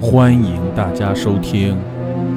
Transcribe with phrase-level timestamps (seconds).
[0.00, 1.76] 欢迎大家收听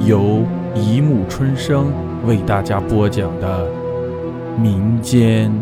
[0.04, 1.92] 由一木春生
[2.26, 3.70] 为大家播讲的
[4.58, 5.52] 民间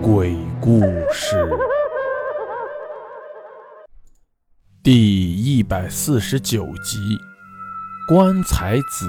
[0.00, 0.80] 鬼故
[1.12, 1.46] 事
[4.82, 6.98] 第一百四十九集
[8.08, 9.06] 《棺材子》。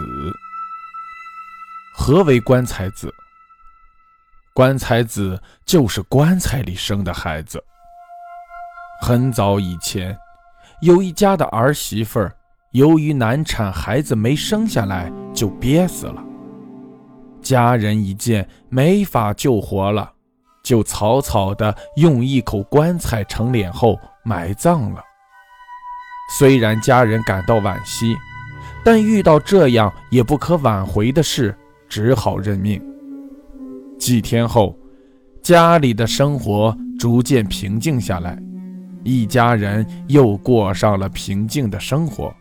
[1.96, 3.10] 何为棺材子？
[4.54, 7.64] 棺材子就是棺材里生的孩子。
[9.02, 10.18] 很早以前。
[10.82, 12.36] 有一家的儿媳妇儿，
[12.72, 16.24] 由于难产，孩子没生下来就憋死了。
[17.42, 20.12] 家人一见没法救活了，
[20.64, 25.02] 就草草的用一口棺材盛殓后埋葬了。
[26.38, 28.16] 虽然家人感到惋惜，
[28.84, 31.56] 但遇到这样也不可挽回的事，
[31.88, 32.82] 只好认命。
[33.98, 34.78] 几天后，
[35.42, 38.38] 家里的生活逐渐平静下来。
[39.06, 42.36] 一家人又过上了平静的生活。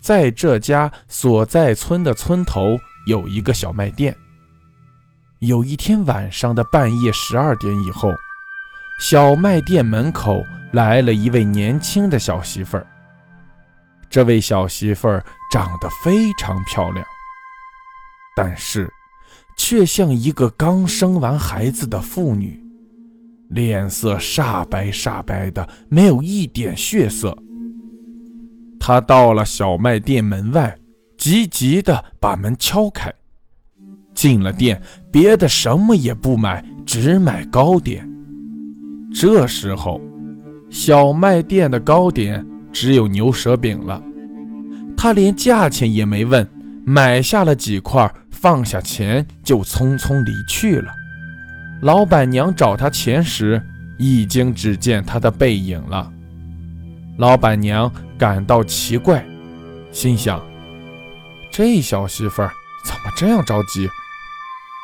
[0.00, 4.16] 在这家所在村的村头有一个小卖店。
[5.40, 8.08] 有一天晚上的半夜十二点以后，
[9.00, 12.86] 小卖店门口来了一位年轻的小媳妇儿。
[14.08, 17.04] 这位小媳妇儿长得非常漂亮，
[18.36, 18.92] 但是
[19.56, 22.67] 却像一个刚生完孩子的妇女。
[23.48, 27.36] 脸色煞白煞白的，没有一点血色。
[28.78, 30.76] 他到了小卖店门外，
[31.16, 33.12] 急急的把门敲开，
[34.14, 38.08] 进了店，别的什么也不买，只买糕点。
[39.14, 40.00] 这时候，
[40.70, 44.02] 小卖店的糕点只有牛舌饼了。
[44.96, 46.46] 他连价钱也没问，
[46.84, 50.92] 买下了几块，放下钱就匆匆离去了。
[51.80, 53.62] 老板娘找他钱时，
[53.98, 56.10] 已经只见他的背影了。
[57.18, 59.24] 老板娘感到奇怪，
[59.92, 60.44] 心想：
[61.52, 62.50] 这小媳妇儿
[62.84, 63.88] 怎么这样着急，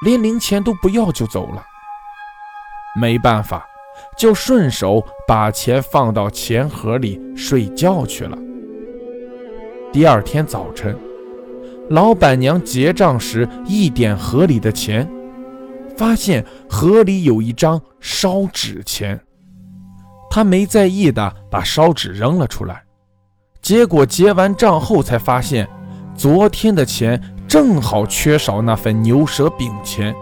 [0.04, 1.64] 连零钱都不要就走了？
[3.00, 3.66] 没办法，
[4.16, 8.38] 就顺手把钱放到钱盒里睡觉去了。
[9.92, 10.96] 第二天早晨，
[11.90, 15.08] 老板娘结账时，一点盒里的钱。
[15.96, 19.20] 发现盒里有一张烧纸钱，
[20.30, 22.82] 他没在意的把烧纸扔了出来。
[23.62, 25.68] 结果结完账后才发现，
[26.16, 30.14] 昨天的钱正好缺少那份牛舌饼钱。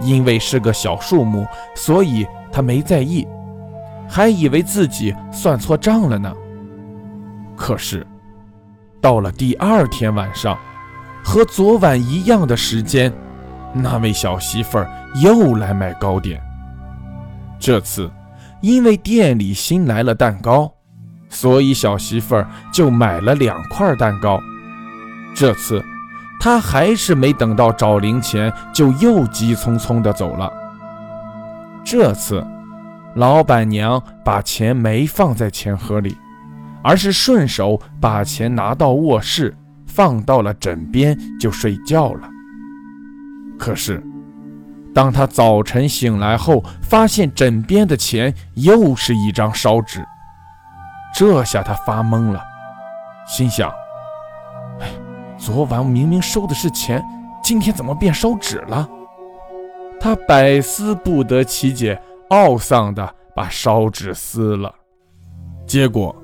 [0.00, 3.24] 因为是个小数目，所以他没在意，
[4.08, 6.34] 还以为自己算错账了呢。
[7.54, 8.04] 可是
[9.00, 10.58] 到了第二天晚上，
[11.22, 13.12] 和昨晚一样的时间。
[13.74, 16.40] 那位小媳妇儿又来买糕点。
[17.58, 18.10] 这次，
[18.60, 20.72] 因为店里新来了蛋糕，
[21.28, 24.40] 所以小媳妇儿就买了两块蛋糕。
[25.34, 25.84] 这次，
[26.38, 30.52] 她还是没等到找零钱，就又急匆匆地走了。
[31.84, 32.46] 这次，
[33.16, 36.16] 老板娘把钱没放在钱盒里，
[36.82, 39.56] 而是顺手把钱拿到卧室，
[39.86, 42.28] 放到了枕边就睡觉了。
[43.64, 43.98] 可是，
[44.94, 50.04] 当他早晨醒来后，发现枕边的钱又是一张烧纸，
[51.14, 52.42] 这下他发懵了，
[53.26, 53.72] 心想
[54.80, 54.88] ：“哎，
[55.38, 57.02] 昨晚明明收的是钱，
[57.42, 58.86] 今天怎么变烧纸了？”
[59.98, 61.98] 他百思不得其解，
[62.28, 64.70] 懊丧地把烧纸撕了。
[65.66, 66.14] 结果，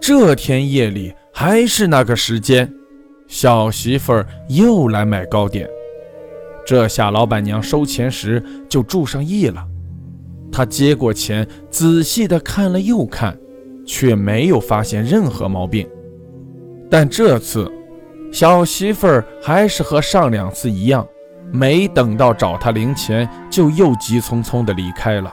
[0.00, 2.68] 这天夜里还是那个时间，
[3.28, 5.68] 小媳妇儿又来买糕点。
[6.66, 9.64] 这下老板娘收钱时就注上意了。
[10.50, 13.38] 她接过钱，仔细的看了又看，
[13.86, 15.88] 却没有发现任何毛病。
[16.90, 17.70] 但这次，
[18.32, 21.06] 小媳妇儿还是和上两次一样，
[21.52, 25.32] 没等到找她零钱，就又急匆匆的离开了。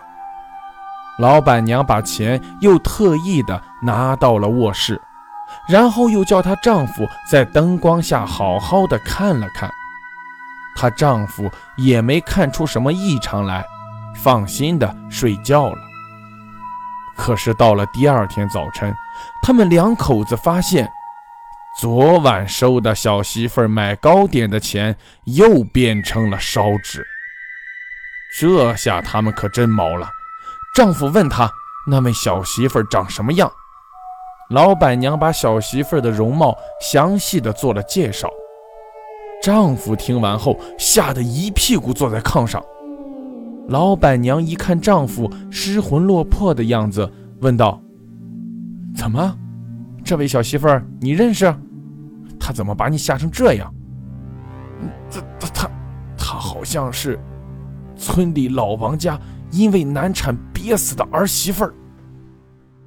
[1.19, 5.01] 老板娘把钱又特意的拿到了卧室，
[5.67, 9.67] 然后又叫她丈夫在灯光下好好的看了看。
[10.75, 13.65] 她丈夫也没看出什么异常来，
[14.15, 15.77] 放心的睡觉了。
[17.15, 18.93] 可是到了第二天早晨，
[19.43, 20.91] 他们两口子发现，
[21.79, 27.05] 昨晚收的小媳妇买糕点的钱又变成了烧纸。
[28.39, 30.09] 这下他们可真毛了。
[30.73, 31.51] 丈夫问她
[31.87, 33.51] ：“那位小媳妇长什么样？”
[34.49, 38.27] 老板娘把小媳妇的容貌详细的做了介绍。
[39.43, 42.63] 丈夫听完后，吓得一屁股坐在炕上。
[43.67, 47.11] 老板娘一看丈夫失魂落魄的样子，
[47.41, 47.77] 问道
[48.95, 49.37] ：“怎么，
[50.01, 51.53] 这位小媳妇儿你认识？
[52.39, 53.69] 他怎么把你吓成这样？
[55.11, 55.69] 他他他
[56.17, 57.19] 他好像是
[57.97, 59.19] 村里老王家
[59.51, 61.73] 因为难产憋死的儿媳妇儿。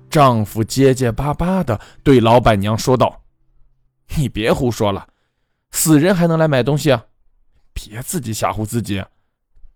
[0.09, 3.15] 丈夫结结巴巴地对老板娘说道
[4.17, 5.07] ：“你别胡说了，
[5.77, 7.05] 死人还能来买东西啊？
[7.75, 9.05] 别自己吓唬自己，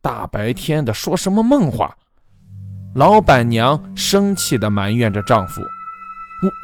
[0.01, 1.95] 大白天的说什么梦话！”
[2.97, 5.61] 老板娘生气地埋怨着丈夫：“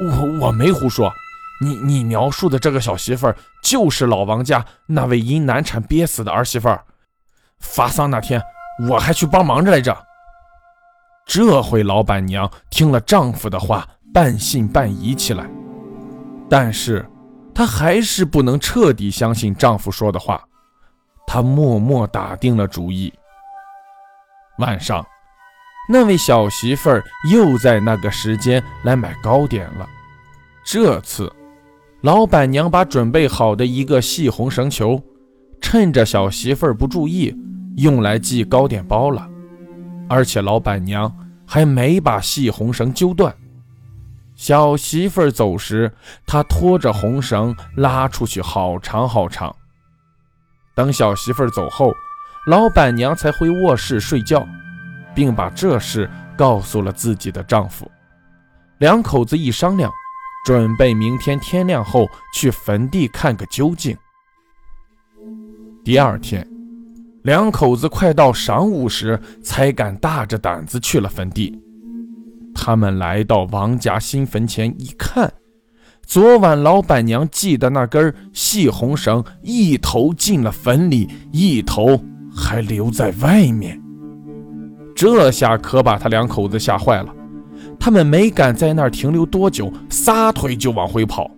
[0.01, 1.13] 我我我没胡说，
[1.61, 6.83] 你你描述的这个小媳妇儿就是老王家那位因难产憋死的儿媳妇儿。
[7.59, 8.41] 发丧那天
[8.89, 9.95] 我还去帮忙着来着。”
[11.27, 15.47] 这回老板娘听了丈夫的话，半信半疑起来。
[16.49, 17.07] 但是，
[17.57, 20.47] 她还是不能彻底相信丈夫说的话。
[21.25, 23.11] 她默默打定了主意。
[24.59, 25.03] 晚上，
[25.89, 29.89] 那位小媳妇儿又在那个时间来买糕点了。
[30.63, 31.33] 这次，
[32.01, 35.01] 老板娘把准备好的一个细红绳球，
[35.59, 37.35] 趁着小媳妇儿不注意，
[37.77, 39.27] 用来系糕点包了。
[40.07, 41.11] 而且老板娘
[41.43, 43.35] 还没把细红绳揪断。
[44.37, 45.91] 小媳妇儿走时，
[46.27, 49.53] 他拖着红绳拉出去好长好长。
[50.75, 51.91] 等小媳妇儿走后，
[52.45, 54.47] 老板娘才回卧室睡觉，
[55.15, 56.07] 并把这事
[56.37, 57.89] 告诉了自己的丈夫。
[58.77, 59.91] 两口子一商量，
[60.45, 63.97] 准备明天天亮后去坟地看个究竟。
[65.83, 66.47] 第二天。
[67.23, 71.61] 两口子快到晌午时，才敢大着胆子去了坟地。
[72.59, 75.31] 他们来到王家新坟前一看，
[76.03, 82.01] 昨晚老板娘系的那根细红绳，一头进了坟里，一头
[82.35, 83.79] 还留在外面。
[84.95, 87.13] 这下可把他两口子吓坏了。
[87.79, 91.29] 他们没敢在那儿停留多久，撒腿就往回跑，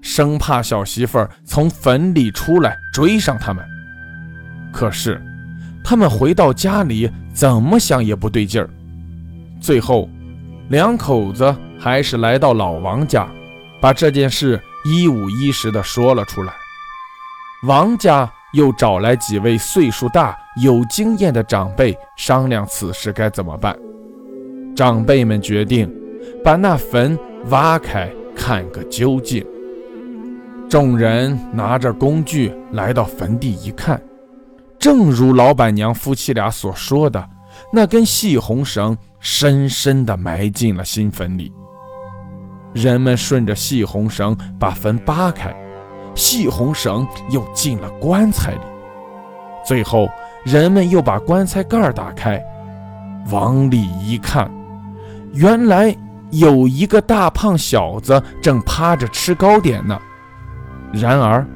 [0.00, 3.62] 生怕小媳妇儿从坟里出来追上他们。
[4.72, 5.20] 可是。
[5.84, 8.70] 他们回到家里，怎么想也不对劲儿。
[9.60, 10.08] 最后，
[10.72, 13.28] 两口子还是来到老王家，
[13.78, 16.54] 把这件事一五一十地说了出来。
[17.64, 23.78] 王家又找来几位岁数大、有经验的长辈商量此事该怎么办。
[24.74, 25.94] 长辈们决定
[26.42, 27.18] 把那坟
[27.50, 29.44] 挖开，看个究竟。
[30.70, 34.02] 众人拿着工具来到坟地一看。
[34.78, 37.28] 正如老板娘夫妻俩所说的，
[37.70, 41.50] 那根细红绳深深地埋进了新坟里。
[42.74, 45.54] 人们顺着细红绳把坟扒开，
[46.14, 48.60] 细红绳又进了棺材里。
[49.64, 50.08] 最后，
[50.44, 52.42] 人们又把棺材盖打开，
[53.30, 54.50] 往里一看，
[55.32, 55.96] 原来
[56.32, 59.96] 有一个大胖小子正趴着吃糕点呢。
[60.92, 61.46] 然而，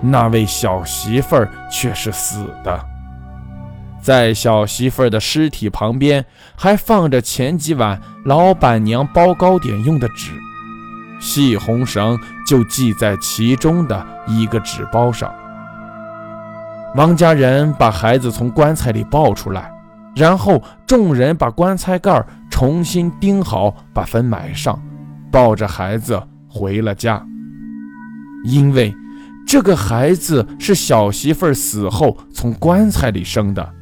[0.00, 2.82] 那位小媳妇儿却是死的，
[4.04, 6.22] 在小媳妇儿的尸体旁边
[6.54, 10.30] 还放着前几晚老板娘包糕点用的纸，
[11.18, 15.34] 细红绳就系在其中的一个纸包上。
[16.94, 19.72] 王家人把孩子从棺材里抱出来，
[20.14, 24.78] 然后众人把棺材盖重新钉好，把坟埋上，
[25.32, 27.24] 抱着孩子回了家，
[28.44, 28.94] 因为。
[29.46, 33.74] 这个孩子是小媳妇儿死后从棺材里生的，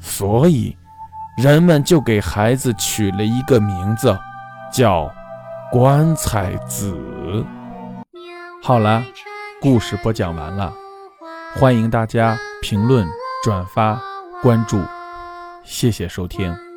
[0.00, 0.76] 所以
[1.36, 4.16] 人们就给孩子取了一个名字，
[4.72, 5.10] 叫
[5.70, 6.96] 棺材子。
[8.62, 9.02] 好了，
[9.60, 10.72] 故事播讲完了，
[11.54, 13.06] 欢迎大家评论、
[13.42, 14.00] 转发、
[14.42, 14.80] 关注，
[15.64, 16.67] 谢谢收听。